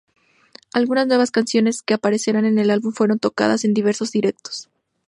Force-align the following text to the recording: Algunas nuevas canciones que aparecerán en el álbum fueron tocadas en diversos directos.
Algunas 0.73 1.05
nuevas 1.05 1.29
canciones 1.29 1.83
que 1.83 1.93
aparecerán 1.93 2.45
en 2.45 2.57
el 2.57 2.71
álbum 2.71 2.91
fueron 2.91 3.19
tocadas 3.19 3.65
en 3.65 3.75
diversos 3.75 4.09
directos. 4.11 4.67